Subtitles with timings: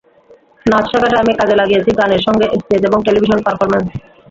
[0.65, 3.95] নাচ শেখাটা আমি কাজে লাগিয়েছি গানের সঙ্গে স্টেজ এবং টেলিভিশন পারফরম্যান্সে।